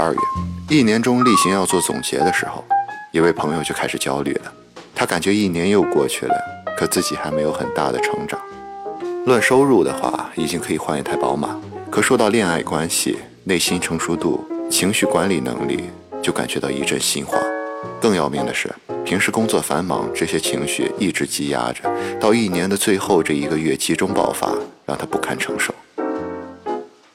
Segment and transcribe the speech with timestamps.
[0.00, 0.18] 二月，
[0.70, 2.64] 一年中例行要做总结的时候，
[3.12, 4.50] 一位朋友就开始焦虑了。
[4.94, 6.34] 他感觉一年又过去了，
[6.74, 8.40] 可自己还没有很大的成长。
[9.26, 11.54] 论收入的话，已经可以换一台宝马，
[11.90, 15.90] 可说到恋爱关系、内心成熟度、情绪管理能力，
[16.22, 17.38] 就感觉到一阵心慌。
[18.00, 21.82] 更要命的是，平时工作繁忙，这些情绪一直积压着，
[22.18, 24.50] 到一年的最后这一个月集中爆发，
[24.86, 25.74] 让他不堪承受。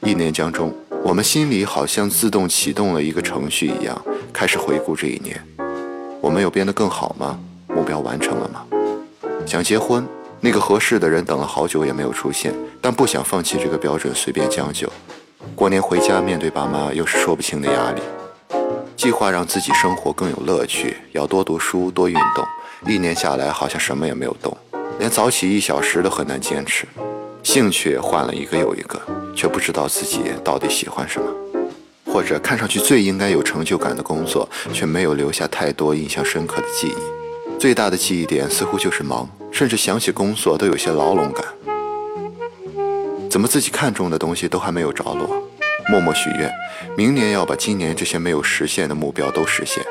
[0.00, 0.70] 一年将终，
[1.04, 4.02] 我们心里好像自动启动了一个程序一样，
[4.32, 5.38] 开始回顾这一年。
[6.18, 7.38] 我们有变得更好吗？
[7.68, 8.64] 目标完成了吗？
[9.44, 10.04] 想结婚，
[10.40, 14.90] 那个合适的人等了好久也没有出现，但不想放弃这个标准，随便将就。
[15.54, 18.00] 过年回家，面对爸妈又是说不清的压力。
[18.96, 22.44] 计划让自己生活更有乐趣，要多读书、多运动。
[22.86, 24.56] 一年下来，好像什么也没有动，
[24.98, 26.86] 连早起一小时都很难坚持。
[27.42, 28.98] 兴趣换了一个又一个，
[29.34, 31.28] 却不知道自己到底喜欢什么。
[32.06, 37.58] 或者看上去最应该有成就感的工作，却没有留下太多印象深刻的记忆。
[37.58, 41.44] 最大的记忆点似乎就是忙，甚至想起工作都有些牢笼感。
[43.28, 45.28] 怎么自己看中的东西都还没有着落？
[45.90, 46.50] 默默许愿，
[46.96, 49.84] 明年要把今年这些没有实现的目标都实现。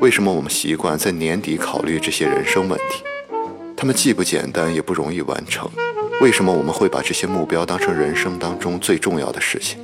[0.00, 3.02] 为什么我们习惯在年底考虑这些人生问题？
[3.76, 5.68] 他们既不简单，也不容易完成。
[6.20, 9.78] 为什么我们会把这些目标当成人生当中最重要的事情？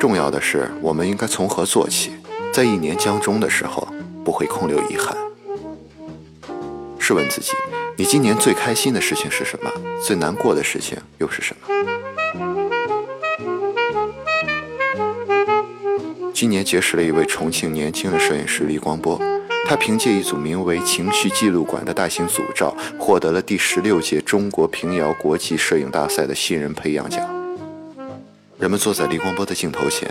[0.00, 2.12] 重要的是，我们应该从何做起，
[2.52, 3.86] 在一年将终的时候
[4.24, 5.16] 不会空留遗憾。
[6.98, 7.52] 试问自己，
[7.96, 9.70] 你今年最开心的事情是什么？
[10.02, 11.68] 最难过的事情又是什么？
[16.34, 19.20] 今年结识了一位重庆年轻的摄影师李光波，
[19.68, 27.28] 他凭借一组名为“情绪记录馆”的大型组照，获得了第十六届中国平遥国际摄影大赛的新人培养奖。
[28.60, 30.08] 人们坐在李光波的镜头前，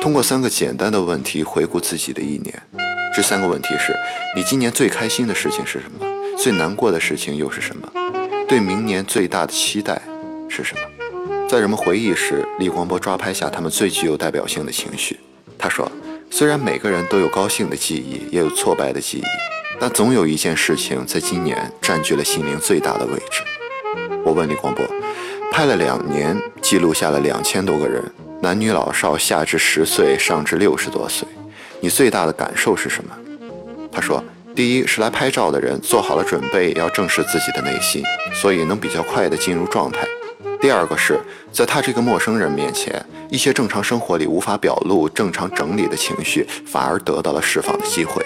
[0.00, 2.62] 通过三个简单的问题回顾自己的一年。
[3.14, 3.94] 这三个问题是：
[4.34, 6.06] 你今年最开心的事情是什么？
[6.38, 7.86] 最难过的事情又是什么？
[8.48, 10.00] 对明年最大的期待
[10.48, 11.46] 是什么？
[11.46, 15.20] 在人们回忆时，李光波抓拍下他们最具有代表性的情绪。
[15.58, 15.90] 他说
[16.36, 19.22] ：“虽然每个人都有高兴的记忆，也有挫败的记忆，
[19.78, 23.40] 但总有一件事情在今年占据了心灵最大的位置。”
[24.26, 24.84] 我问李光波
[25.52, 28.02] ：“拍了两年，记录下了两千多个人，
[28.42, 31.24] 男女老少，下至十岁，上至六十多岁，
[31.78, 33.16] 你最大的感受是什么？”
[33.92, 34.20] 他说
[34.56, 38.02] ：“第一是来拍照的人做好了准备，要正视自己的内心，
[38.34, 40.04] 所以能比较快地进入状态。”
[40.64, 41.20] 第二个是
[41.52, 48.24] 在他这个陌生人面前，一些正常生活里无法表露、正常整理的情绪，反而得到了释放的机会。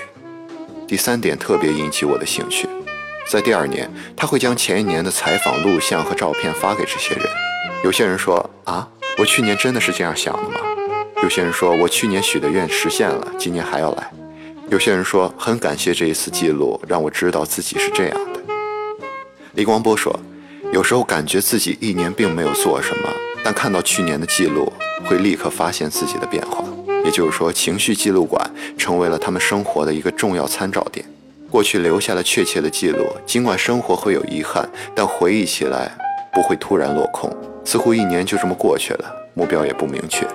[0.86, 2.68] 第三点特别引起我的兴趣，
[3.28, 7.26] 在第二年，他会将前一年的采访录像和照片发给这些人。
[7.82, 8.88] 有些人说：“啊，
[9.18, 10.60] 我去年真的是这样想的吗？”
[11.24, 14.12] 有些人说：“我去年许的愿实现了，今年还要来。”
[14.70, 18.40] 有些人说：“很感谢这一次记录，让我知道自己是这样的。”
[19.54, 20.16] 李光波说。
[20.70, 23.08] 有时候感觉自己一年并没有做什么，
[23.42, 24.70] 但看到去年的记录，
[25.04, 26.62] 会立刻发现自己的变化。
[27.04, 31.04] 也就是说，情绪记录馆成为了他们生活的一个重要参照点。
[31.50, 35.90] 过去留下了确切的记录，尽管生活会有遗憾，但回忆起来
[36.32, 37.34] 不会突然落空。
[37.64, 40.26] 似乎一年就这么过去了，目标也不明确。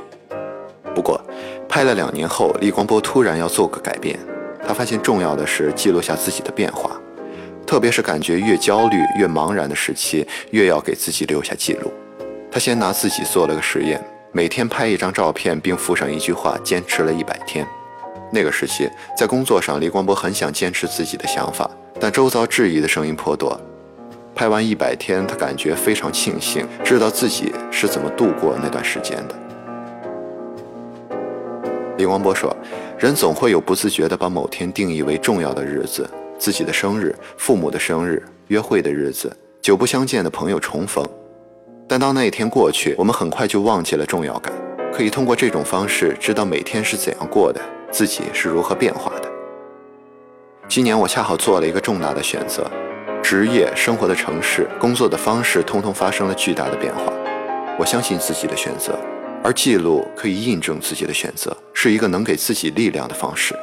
[0.96, 1.22] 不过，
[1.70, 4.20] 拍了两年后，李光波突然要做个改变。
[4.68, 7.00] 他发现重要的是记录下自己的变化。
[7.74, 11.92] 特别是感觉越焦虑、越茫然的时期，越要给自己留下记录。
[12.52, 14.00] 他先拿自己做了个实验，
[14.32, 17.66] 每天拍一张照片，并附上一句话，坚持了一百天。
[18.32, 21.68] 那个时期，在工作上，李光波很想坚持自己的想法，
[22.00, 23.60] 但周遭质疑的声音颇多。
[24.36, 29.36] 拍完一百天，他感觉非常庆幸，知道自己是怎么度过那段时间的。
[31.98, 32.56] 李光波说
[33.00, 36.08] ：“人总会有不自觉地把某天定义为重要的日子。”
[36.38, 41.06] 自己的生日、父母的生日、约会的日子、久不相见的朋友重逢，
[41.88, 44.54] 但当那一天过去，我们很快就忘记了重要感。
[44.92, 47.60] 可以通过这种方式知道每天是怎样过的，
[47.92, 49.32] 自己是如何变化的。
[50.68, 52.70] 今年我恰好做了一个重大的选择，
[53.24, 57.12] 职业、生活的城市、工作的方式，通通发生了巨大的变化。
[57.80, 58.98] 我相信自己的选择，
[59.44, 63.56] 而记录可以印证自己的选择，是一个能给自己力量的方式。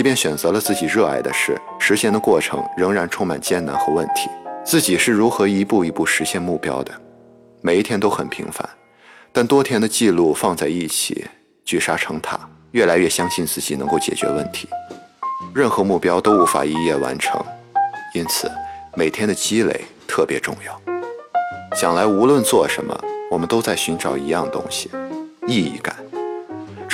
[0.00, 4.30] 即便选择了自己热爱的事，实现的过程仍然充满艰难和问题。
[4.64, 6.90] 自己是如何一步一步实现目标的？
[7.60, 8.66] 每一天都很平凡，
[9.30, 11.26] 但多天的记录放在一起，
[11.66, 14.66] 聚沙成塔，越来越相信自己能够解决问题。
[15.54, 17.38] 任何目标都无法一夜完成，
[18.14, 18.50] 因此
[18.94, 20.80] 每天的积累特别重要。
[21.76, 22.98] 想来无论做什么，
[23.30, 24.90] 我们都在寻找一样东西——
[25.46, 25.94] 意义感。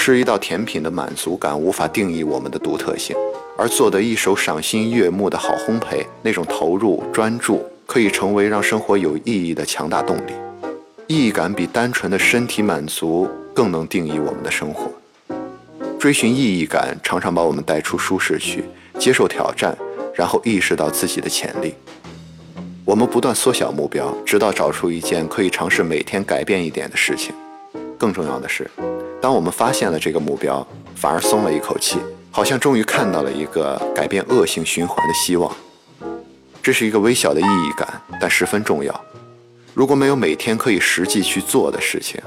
[0.06, 3.17] 吃一道甜品的满足感无法定义我们的独特性，
[3.58, 10.32] 而做得一手赏心悦目的好烘焙，那种投入专注可以成为让生活有意义的强大动力。
[11.08, 14.88] 意义感比单纯的身体满足更能定义我们的生活。
[15.99, 18.62] 追寻意义感常常把我们带出舒适区，
[19.00, 19.76] 接受挑战，
[20.14, 21.75] 然后意识到自己的潜力。
[22.85, 27.35] 我们不断缩小目标，直到找出一件可以尝试每天改变一点的事情。
[27.99, 28.70] 更重要的是，
[29.20, 31.98] 当我们发现了这个目标，反而松了一口气，
[32.30, 35.54] 好像终于看到了一个改变恶性循环的希望。
[36.62, 39.04] 这是一个微小的意义感，但十分重要。
[39.74, 42.20] 如果没有每天可以实际去做的事情，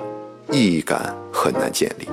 [0.51, 2.07] 意义感很难建立。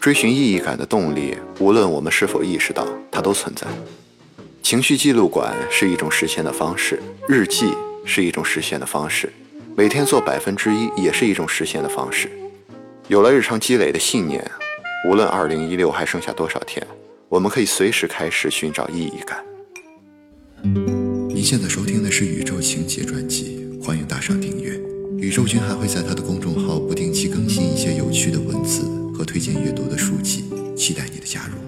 [0.00, 3.66] 追寻意义感的动力，无论我们是否意识到，它都存在。
[4.62, 7.72] 情绪记录馆是一种实现的方式，日记
[8.04, 9.32] 是一种实现的方式。
[9.76, 12.30] 每天做百分之一也是一种实现的方式。
[13.08, 14.44] 有了日常积累的信念，
[15.08, 16.86] 无论二零一六还剩下多少天，
[17.30, 19.42] 我们可以随时开始寻找意义感。
[21.34, 24.78] 您现在收听的是《宇宙情节》专辑，欢迎打赏订阅。
[25.16, 28.84] 宇宙君还会在他的公众号不定期更新一些有趣的文字
[29.16, 30.44] 和推荐阅读的书籍，
[30.76, 31.67] 期待你的加入。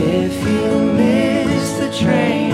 [0.00, 2.47] If you miss the train.